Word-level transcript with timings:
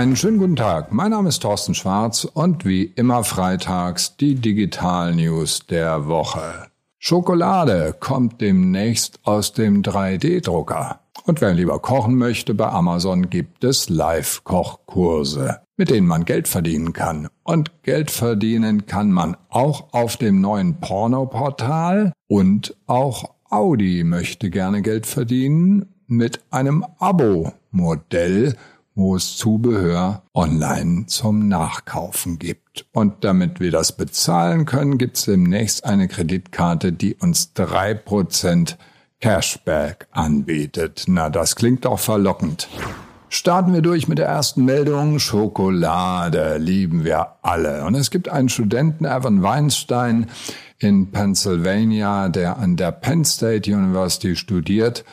Einen 0.00 0.16
schönen 0.16 0.38
guten 0.38 0.56
Tag. 0.56 0.94
Mein 0.94 1.10
Name 1.10 1.28
ist 1.28 1.40
Thorsten 1.40 1.74
Schwarz 1.74 2.24
und 2.24 2.64
wie 2.64 2.84
immer 2.84 3.22
freitags 3.22 4.16
die 4.16 4.34
Digital 4.34 5.14
News 5.14 5.66
der 5.66 6.06
Woche. 6.06 6.68
Schokolade 6.98 7.94
kommt 8.00 8.40
demnächst 8.40 9.20
aus 9.24 9.52
dem 9.52 9.82
3D-Drucker. 9.82 11.00
Und 11.26 11.42
wer 11.42 11.52
lieber 11.52 11.80
kochen 11.80 12.14
möchte, 12.14 12.54
bei 12.54 12.70
Amazon 12.70 13.28
gibt 13.28 13.62
es 13.62 13.90
Live-Kochkurse, 13.90 15.60
mit 15.76 15.90
denen 15.90 16.06
man 16.06 16.24
Geld 16.24 16.48
verdienen 16.48 16.94
kann. 16.94 17.28
Und 17.42 17.82
Geld 17.82 18.10
verdienen 18.10 18.86
kann 18.86 19.12
man 19.12 19.36
auch 19.50 19.92
auf 19.92 20.16
dem 20.16 20.40
neuen 20.40 20.80
Porno-Portal 20.80 22.14
und 22.26 22.74
auch 22.86 23.34
Audi 23.50 24.04
möchte 24.04 24.48
gerne 24.48 24.80
Geld 24.80 25.04
verdienen 25.04 25.92
mit 26.06 26.40
einem 26.50 26.86
Abo-Modell 26.98 28.56
wo 29.00 29.16
es 29.16 29.36
Zubehör 29.36 30.22
online 30.34 31.06
zum 31.06 31.48
Nachkaufen 31.48 32.38
gibt. 32.38 32.86
Und 32.92 33.24
damit 33.24 33.58
wir 33.58 33.70
das 33.70 33.92
bezahlen 33.92 34.66
können, 34.66 34.98
gibt 34.98 35.16
es 35.16 35.24
demnächst 35.24 35.84
eine 35.84 36.06
Kreditkarte, 36.06 36.92
die 36.92 37.14
uns 37.14 37.52
drei 37.54 37.94
Prozent 37.94 38.78
Cashback 39.20 40.06
anbietet. 40.12 41.04
Na, 41.08 41.30
das 41.30 41.56
klingt 41.56 41.86
auch 41.86 41.98
verlockend. 41.98 42.68
Starten 43.28 43.72
wir 43.72 43.82
durch 43.82 44.08
mit 44.08 44.18
der 44.18 44.26
ersten 44.26 44.64
Meldung. 44.64 45.18
Schokolade 45.18 46.58
lieben 46.58 47.04
wir 47.04 47.36
alle. 47.42 47.84
Und 47.84 47.94
es 47.94 48.10
gibt 48.10 48.28
einen 48.28 48.48
Studenten, 48.48 49.04
Evan 49.04 49.42
Weinstein, 49.42 50.26
in 50.78 51.10
Pennsylvania, 51.10 52.28
der 52.28 52.58
an 52.58 52.76
der 52.76 52.90
Penn 52.90 53.24
State 53.24 53.70
University 53.70 54.34
studiert 54.34 55.04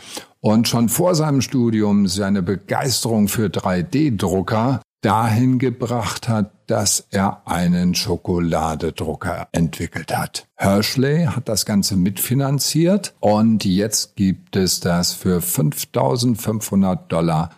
und 0.47 0.65
schon 0.65 0.87
vor 0.87 1.13
seinem 1.13 1.41
Studium 1.41 2.07
seine 2.07 2.41
Begeisterung 2.41 3.27
für 3.27 3.47
3D-Drucker 3.47 4.79
dahin 5.01 5.59
gebracht 5.59 6.29
hat, 6.29 6.53
dass 6.67 7.05
er 7.11 7.41
einen 7.45 7.95
Schokoladedrucker 7.95 9.49
entwickelt 9.51 10.15
hat. 10.17 10.47
Hershey 10.55 11.25
hat 11.25 11.49
das 11.49 11.65
Ganze 11.65 11.97
mitfinanziert 11.97 13.13
und 13.19 13.65
jetzt 13.65 14.15
gibt 14.15 14.55
es 14.55 14.79
das 14.79 15.11
für 15.11 15.41
5500 15.41 17.11
Dollar 17.11 17.49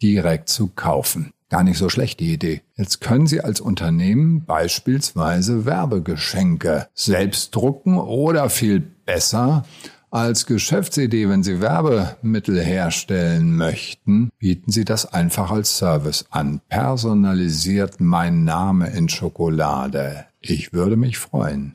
direkt 0.00 0.48
zu 0.48 0.68
kaufen. 0.68 1.32
Gar 1.50 1.64
nicht 1.64 1.76
so 1.76 1.90
schlechte 1.90 2.24
Idee. 2.24 2.62
Jetzt 2.76 3.02
können 3.02 3.26
Sie 3.26 3.42
als 3.42 3.60
Unternehmen 3.60 4.46
beispielsweise 4.46 5.66
Werbegeschenke 5.66 6.88
selbst 6.94 7.54
drucken 7.54 7.98
oder 7.98 8.48
viel 8.48 8.80
besser 8.80 9.64
als 10.10 10.46
Geschäftsidee, 10.46 11.28
wenn 11.28 11.42
Sie 11.42 11.60
Werbemittel 11.60 12.60
herstellen 12.60 13.56
möchten, 13.56 14.30
bieten 14.38 14.70
Sie 14.70 14.84
das 14.84 15.12
einfach 15.12 15.50
als 15.50 15.76
Service 15.78 16.26
an. 16.30 16.60
Personalisiert 16.68 18.00
mein 18.00 18.44
Name 18.44 18.90
in 18.90 19.08
Schokolade. 19.08 20.26
Ich 20.40 20.72
würde 20.72 20.96
mich 20.96 21.18
freuen. 21.18 21.74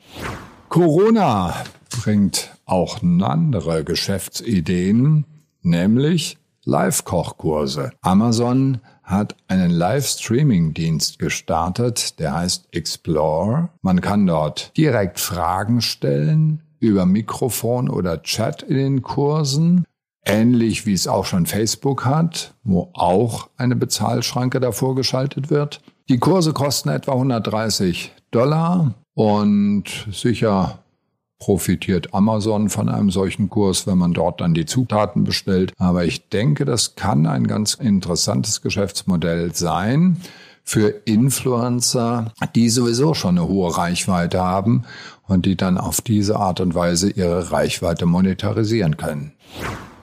Corona 0.68 1.54
bringt 2.02 2.50
auch 2.64 3.02
andere 3.02 3.84
Geschäftsideen, 3.84 5.24
nämlich 5.62 6.38
Live-Kochkurse. 6.64 7.92
Amazon 8.00 8.80
hat 9.02 9.36
einen 9.48 9.70
Live-Streaming-Dienst 9.70 11.18
gestartet, 11.18 12.18
der 12.18 12.34
heißt 12.34 12.68
Explore. 12.72 13.68
Man 13.82 14.00
kann 14.00 14.26
dort 14.26 14.74
direkt 14.76 15.20
Fragen 15.20 15.82
stellen, 15.82 16.62
über 16.88 17.06
Mikrofon 17.06 17.88
oder 17.88 18.22
Chat 18.22 18.62
in 18.62 18.76
den 18.76 19.02
Kursen, 19.02 19.84
ähnlich 20.24 20.86
wie 20.86 20.92
es 20.92 21.08
auch 21.08 21.24
schon 21.24 21.46
Facebook 21.46 22.04
hat, 22.04 22.54
wo 22.62 22.90
auch 22.94 23.48
eine 23.56 23.76
Bezahlschranke 23.76 24.60
davor 24.60 24.94
geschaltet 24.94 25.50
wird. 25.50 25.80
Die 26.08 26.18
Kurse 26.18 26.52
kosten 26.52 26.90
etwa 26.90 27.12
130 27.12 28.12
Dollar 28.30 28.94
und 29.14 29.84
sicher 30.12 30.78
profitiert 31.38 32.14
Amazon 32.14 32.70
von 32.70 32.88
einem 32.88 33.10
solchen 33.10 33.50
Kurs, 33.50 33.86
wenn 33.86 33.98
man 33.98 34.14
dort 34.14 34.40
dann 34.40 34.54
die 34.54 34.66
Zutaten 34.66 35.24
bestellt. 35.24 35.72
Aber 35.78 36.04
ich 36.04 36.28
denke, 36.28 36.64
das 36.64 36.94
kann 36.94 37.26
ein 37.26 37.46
ganz 37.46 37.74
interessantes 37.74 38.62
Geschäftsmodell 38.62 39.54
sein 39.54 40.18
für 40.64 40.88
Influencer, 41.04 42.32
die 42.54 42.70
sowieso 42.70 43.12
schon 43.12 43.38
eine 43.38 43.46
hohe 43.46 43.76
Reichweite 43.76 44.42
haben 44.42 44.84
und 45.28 45.44
die 45.44 45.56
dann 45.56 45.78
auf 45.78 46.00
diese 46.00 46.36
Art 46.36 46.60
und 46.60 46.74
Weise 46.74 47.10
ihre 47.10 47.52
Reichweite 47.52 48.06
monetarisieren 48.06 48.96
können. 48.96 49.32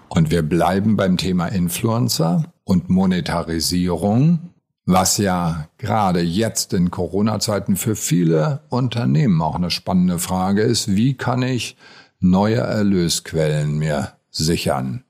Und 0.07 0.29
wir 0.29 0.43
bleiben 0.43 0.97
beim 0.97 1.17
Thema 1.17 1.47
Influencer 1.47 2.45
und 2.63 2.89
Monetarisierung, 2.89 4.51
was 4.85 5.17
ja 5.17 5.67
gerade 5.77 6.21
jetzt 6.21 6.73
in 6.73 6.91
Corona-Zeiten 6.91 7.75
für 7.75 7.95
viele 7.95 8.61
Unternehmen 8.69 9.41
auch 9.41 9.55
eine 9.55 9.71
spannende 9.71 10.19
Frage 10.19 10.61
ist. 10.61 10.95
Wie 10.95 11.15
kann 11.15 11.41
ich 11.41 11.75
neue 12.19 12.57
Erlösquellen 12.57 13.79
mir 13.79 14.13
sichern? 14.29 15.03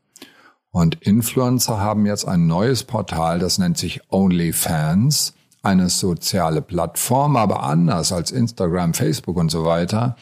Und 0.70 1.02
Influencer 1.02 1.80
haben 1.82 2.06
jetzt 2.06 2.26
ein 2.26 2.48
neues 2.48 2.84
Portal, 2.86 3.40
das 3.40 3.58
nennt 3.58 3.78
sich 3.78 4.02
OnlyFans 4.10 5.34
eine 5.62 5.90
soziale 5.90 6.62
Plattform, 6.62 7.36
aber 7.36 7.64
anders 7.64 8.12
als 8.12 8.32
Instagram, 8.32 8.94
Facebook 8.94 9.38
und 9.38 9.52
so 9.52 9.64
weiter, 9.64 10.16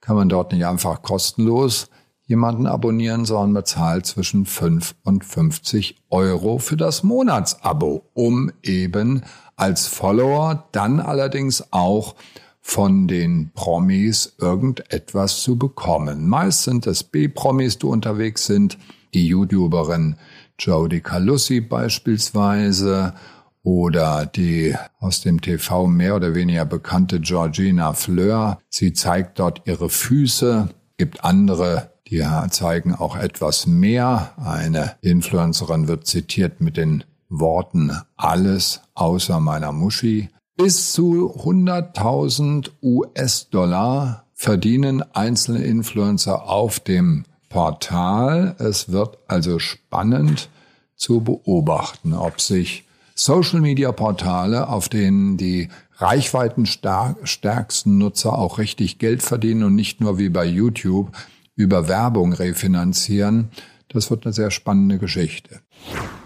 kann 0.00 0.16
man 0.16 0.28
dort 0.28 0.52
nicht 0.52 0.66
einfach 0.66 1.02
kostenlos 1.02 1.88
jemanden 2.24 2.66
abonnieren, 2.66 3.24
sondern 3.24 3.54
bezahlt 3.54 4.06
zwischen 4.06 4.46
5 4.46 4.94
und 5.02 5.24
50 5.24 5.96
Euro 6.10 6.58
für 6.58 6.76
das 6.76 7.02
Monatsabo, 7.02 8.04
um 8.14 8.52
eben 8.62 9.22
als 9.56 9.88
Follower 9.88 10.68
dann 10.70 11.00
allerdings 11.00 11.72
auch 11.72 12.14
von 12.60 13.08
den 13.08 13.50
Promis 13.52 14.34
irgendetwas 14.38 15.40
zu 15.40 15.56
bekommen. 15.56 16.28
Meist 16.28 16.62
sind 16.62 16.86
es 16.86 17.02
B-Promis, 17.02 17.78
die 17.78 17.86
unterwegs 17.86 18.46
sind, 18.46 18.78
die 19.12 19.26
YouTuberin 19.26 20.16
Jodie 20.58 21.00
Calussi 21.00 21.60
beispielsweise 21.60 23.14
oder 23.62 24.26
die 24.26 24.74
aus 24.98 25.20
dem 25.20 25.40
TV 25.40 25.86
mehr 25.86 26.16
oder 26.16 26.34
weniger 26.34 26.64
bekannte 26.64 27.20
Georgina 27.20 27.92
Fleur. 27.92 28.58
Sie 28.68 28.92
zeigt 28.92 29.38
dort 29.38 29.62
ihre 29.66 29.88
Füße, 29.88 30.68
gibt 30.96 31.24
andere, 31.24 31.90
die 32.08 32.24
zeigen 32.50 32.94
auch 32.94 33.16
etwas 33.16 33.66
mehr. 33.66 34.32
Eine 34.36 34.96
Influencerin 35.00 35.88
wird 35.88 36.06
zitiert 36.06 36.60
mit 36.60 36.76
den 36.76 37.04
Worten 37.28 37.92
alles 38.16 38.80
außer 38.94 39.38
meiner 39.40 39.72
Muschi. 39.72 40.28
Bis 40.56 40.92
zu 40.92 41.34
100.000 41.38 42.70
US-Dollar 42.82 44.24
verdienen 44.34 45.02
einzelne 45.14 45.62
Influencer 45.64 46.48
auf 46.48 46.80
dem 46.80 47.24
Portal. 47.48 48.56
Es 48.58 48.90
wird 48.90 49.18
also 49.28 49.58
spannend 49.58 50.48
zu 50.96 51.20
beobachten, 51.20 52.12
ob 52.12 52.40
sich 52.40 52.84
Social-Media-Portale, 53.22 54.68
auf 54.68 54.88
denen 54.88 55.36
die 55.36 55.68
reichweitenstärksten 55.96 57.98
Nutzer 57.98 58.38
auch 58.38 58.56
richtig 58.56 58.98
Geld 58.98 59.22
verdienen 59.22 59.64
und 59.64 59.74
nicht 59.74 60.00
nur 60.00 60.16
wie 60.18 60.30
bei 60.30 60.46
YouTube 60.46 61.12
über 61.54 61.86
Werbung 61.86 62.32
refinanzieren. 62.32 63.50
Das 63.88 64.10
wird 64.10 64.24
eine 64.24 64.32
sehr 64.32 64.50
spannende 64.50 64.96
Geschichte. 64.98 65.60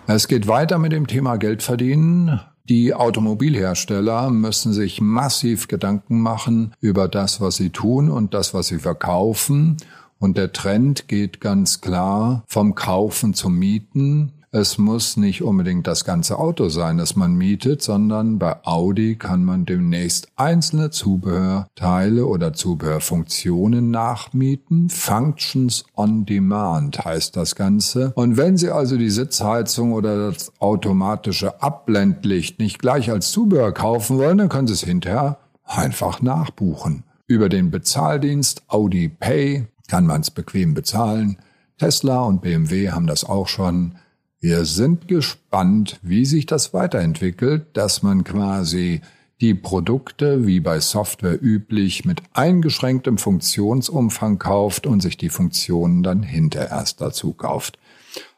Es 0.06 0.28
geht 0.28 0.46
weiter 0.46 0.78
mit 0.78 0.92
dem 0.92 1.08
Thema 1.08 1.36
Geld 1.36 1.64
verdienen. 1.64 2.38
Die 2.68 2.94
Automobilhersteller 2.94 4.30
müssen 4.30 4.72
sich 4.72 5.00
massiv 5.00 5.66
Gedanken 5.66 6.20
machen 6.20 6.74
über 6.80 7.08
das, 7.08 7.40
was 7.40 7.56
sie 7.56 7.70
tun 7.70 8.08
und 8.08 8.34
das, 8.34 8.54
was 8.54 8.68
sie 8.68 8.78
verkaufen. 8.78 9.78
Und 10.20 10.36
der 10.36 10.52
Trend 10.52 11.08
geht 11.08 11.40
ganz 11.40 11.80
klar 11.80 12.44
vom 12.46 12.76
Kaufen 12.76 13.34
zum 13.34 13.58
Mieten. 13.58 14.43
Es 14.56 14.78
muss 14.78 15.16
nicht 15.16 15.42
unbedingt 15.42 15.88
das 15.88 16.04
ganze 16.04 16.38
Auto 16.38 16.68
sein, 16.68 16.98
das 16.98 17.16
man 17.16 17.34
mietet, 17.34 17.82
sondern 17.82 18.38
bei 18.38 18.54
Audi 18.62 19.16
kann 19.16 19.44
man 19.44 19.66
demnächst 19.66 20.28
einzelne 20.36 20.90
Zubehörteile 20.90 22.24
oder 22.24 22.52
Zubehörfunktionen 22.52 23.90
nachmieten. 23.90 24.90
Functions 24.90 25.84
on 25.96 26.24
Demand 26.24 27.04
heißt 27.04 27.34
das 27.34 27.56
Ganze. 27.56 28.12
Und 28.14 28.36
wenn 28.36 28.56
Sie 28.56 28.70
also 28.70 28.96
die 28.96 29.10
Sitzheizung 29.10 29.92
oder 29.92 30.30
das 30.30 30.52
automatische 30.60 31.60
Abblendlicht 31.60 32.60
nicht 32.60 32.78
gleich 32.78 33.10
als 33.10 33.32
Zubehör 33.32 33.72
kaufen 33.72 34.18
wollen, 34.18 34.38
dann 34.38 34.48
können 34.48 34.68
Sie 34.68 34.74
es 34.74 34.84
hinterher 34.84 35.38
einfach 35.64 36.22
nachbuchen. 36.22 37.02
Über 37.26 37.48
den 37.48 37.72
Bezahldienst 37.72 38.62
Audi 38.68 39.08
Pay 39.08 39.66
kann 39.88 40.06
man 40.06 40.20
es 40.20 40.30
bequem 40.30 40.74
bezahlen. 40.74 41.38
Tesla 41.76 42.22
und 42.22 42.40
BMW 42.40 42.92
haben 42.92 43.08
das 43.08 43.24
auch 43.24 43.48
schon. 43.48 43.96
Wir 44.44 44.66
sind 44.66 45.08
gespannt, 45.08 45.98
wie 46.02 46.26
sich 46.26 46.44
das 46.44 46.74
weiterentwickelt, 46.74 47.64
dass 47.72 48.02
man 48.02 48.24
quasi 48.24 49.00
die 49.40 49.54
Produkte 49.54 50.46
wie 50.46 50.60
bei 50.60 50.80
Software 50.80 51.42
üblich 51.42 52.04
mit 52.04 52.20
eingeschränktem 52.34 53.16
Funktionsumfang 53.16 54.38
kauft 54.38 54.86
und 54.86 55.00
sich 55.00 55.16
die 55.16 55.30
Funktionen 55.30 56.02
dann 56.02 56.22
hintererst 56.22 57.00
dazu 57.00 57.32
kauft. 57.32 57.78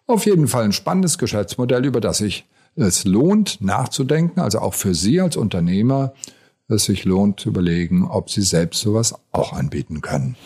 Auf 0.06 0.26
jeden 0.26 0.46
Fall 0.46 0.66
ein 0.66 0.72
spannendes 0.72 1.18
Geschäftsmodell, 1.18 1.84
über 1.84 2.00
das 2.00 2.20
ich 2.20 2.46
es 2.76 3.02
lohnt 3.02 3.60
nachzudenken, 3.60 4.38
also 4.38 4.60
auch 4.60 4.74
für 4.74 4.94
Sie 4.94 5.20
als 5.20 5.36
Unternehmer, 5.36 6.12
es 6.68 6.84
sich 6.84 7.04
lohnt 7.04 7.40
zu 7.40 7.48
überlegen, 7.48 8.04
ob 8.04 8.30
Sie 8.30 8.42
selbst 8.42 8.80
sowas 8.80 9.16
auch 9.32 9.54
anbieten 9.54 10.02
können. 10.02 10.36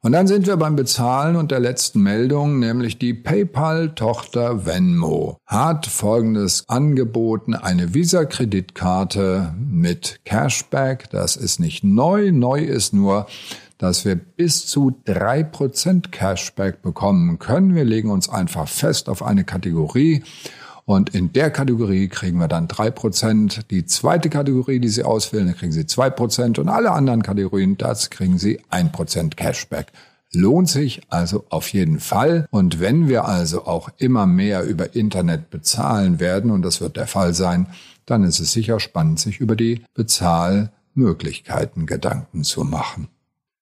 Und 0.00 0.12
dann 0.12 0.28
sind 0.28 0.46
wir 0.46 0.56
beim 0.56 0.76
Bezahlen 0.76 1.34
und 1.34 1.50
der 1.50 1.58
letzten 1.58 2.00
Meldung, 2.00 2.60
nämlich 2.60 2.98
die 2.98 3.14
PayPal-Tochter 3.14 4.64
Venmo 4.64 5.38
hat 5.44 5.86
folgendes 5.86 6.68
angeboten, 6.68 7.54
eine 7.54 7.94
Visa-Kreditkarte 7.94 9.54
mit 9.58 10.20
Cashback. 10.24 11.10
Das 11.10 11.34
ist 11.34 11.58
nicht 11.58 11.82
neu, 11.82 12.30
neu 12.30 12.60
ist 12.60 12.94
nur, 12.94 13.26
dass 13.78 14.04
wir 14.04 14.14
bis 14.14 14.66
zu 14.66 15.00
drei 15.04 15.42
Prozent 15.42 16.12
Cashback 16.12 16.80
bekommen 16.80 17.40
können. 17.40 17.74
Wir 17.74 17.84
legen 17.84 18.10
uns 18.10 18.28
einfach 18.28 18.68
fest 18.68 19.08
auf 19.08 19.24
eine 19.24 19.42
Kategorie 19.42 20.22
und 20.88 21.14
in 21.14 21.34
der 21.34 21.50
Kategorie 21.50 22.08
kriegen 22.08 22.38
wir 22.38 22.48
dann 22.48 22.66
drei 22.66 22.90
Prozent. 22.90 23.70
Die 23.70 23.84
zweite 23.84 24.30
Kategorie, 24.30 24.80
die 24.80 24.88
Sie 24.88 25.02
auswählen, 25.02 25.46
da 25.46 25.52
kriegen 25.52 25.70
Sie 25.70 25.84
zwei 25.84 26.08
Prozent. 26.08 26.58
Und 26.58 26.70
alle 26.70 26.92
anderen 26.92 27.22
Kategorien, 27.22 27.76
das 27.76 28.08
kriegen 28.08 28.38
Sie 28.38 28.58
ein 28.70 28.90
Prozent 28.90 29.36
Cashback. 29.36 29.92
Lohnt 30.32 30.70
sich 30.70 31.02
also 31.10 31.44
auf 31.50 31.74
jeden 31.74 32.00
Fall. 32.00 32.46
Und 32.50 32.80
wenn 32.80 33.06
wir 33.06 33.26
also 33.26 33.66
auch 33.66 33.90
immer 33.98 34.24
mehr 34.24 34.62
über 34.62 34.96
Internet 34.96 35.50
bezahlen 35.50 36.20
werden, 36.20 36.50
und 36.50 36.62
das 36.62 36.80
wird 36.80 36.96
der 36.96 37.06
Fall 37.06 37.34
sein, 37.34 37.66
dann 38.06 38.24
ist 38.24 38.40
es 38.40 38.52
sicher 38.52 38.80
spannend, 38.80 39.20
sich 39.20 39.40
über 39.40 39.56
die 39.56 39.82
Bezahlmöglichkeiten 39.92 41.84
Gedanken 41.84 42.44
zu 42.44 42.64
machen. 42.64 43.08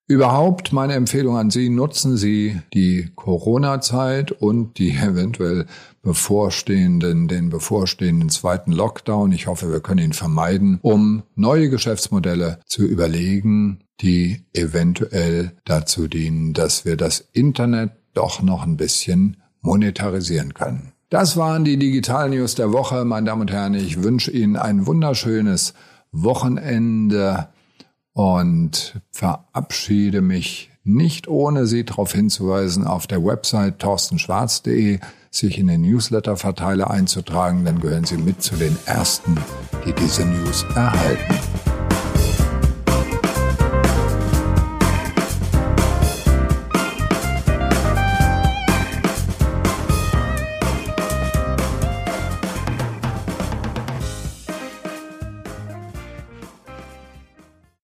Überhaupt 0.08 0.72
meine 0.72 0.94
Empfehlung 0.94 1.36
an 1.36 1.50
Sie, 1.50 1.68
nutzen 1.68 2.16
Sie 2.16 2.60
die 2.72 3.10
Corona-Zeit 3.16 4.30
und 4.30 4.78
die 4.78 4.92
eventuell 4.92 5.66
bevorstehenden, 6.00 7.26
den 7.26 7.50
bevorstehenden 7.50 8.28
zweiten 8.28 8.70
Lockdown. 8.70 9.32
Ich 9.32 9.48
hoffe, 9.48 9.72
wir 9.72 9.80
können 9.80 10.04
ihn 10.04 10.12
vermeiden, 10.12 10.78
um 10.80 11.24
neue 11.34 11.70
Geschäftsmodelle 11.70 12.60
zu 12.66 12.84
überlegen, 12.86 13.80
die 14.00 14.44
eventuell 14.52 15.56
dazu 15.64 16.06
dienen, 16.06 16.52
dass 16.52 16.84
wir 16.84 16.96
das 16.96 17.28
Internet 17.32 17.90
doch 18.14 18.42
noch 18.42 18.62
ein 18.62 18.76
bisschen 18.76 19.38
monetarisieren 19.60 20.54
können. 20.54 20.92
Das 21.10 21.36
waren 21.36 21.64
die 21.64 21.78
Digital 21.78 22.30
News 22.30 22.54
der 22.54 22.72
Woche, 22.72 23.04
meine 23.04 23.26
Damen 23.26 23.40
und 23.42 23.52
Herren. 23.52 23.74
Ich 23.74 24.04
wünsche 24.04 24.30
Ihnen 24.30 24.56
ein 24.56 24.86
wunderschönes 24.86 25.74
Wochenende 26.12 27.48
und 28.16 28.98
verabschiede 29.10 30.22
mich 30.22 30.70
nicht 30.84 31.28
ohne 31.28 31.66
Sie 31.66 31.84
darauf 31.84 32.14
hinzuweisen, 32.14 32.86
auf 32.86 33.06
der 33.06 33.22
Website 33.22 33.78
torstenschwarz.de 33.78 35.00
sich 35.30 35.58
in 35.58 35.66
den 35.66 35.82
Newsletter-Verteiler 35.82 36.90
einzutragen, 36.90 37.66
dann 37.66 37.78
gehören 37.78 38.04
Sie 38.04 38.16
mit 38.16 38.42
zu 38.42 38.56
den 38.56 38.74
Ersten, 38.86 39.36
die 39.84 39.92
diese 39.92 40.24
News 40.24 40.64
erhalten. 40.74 41.45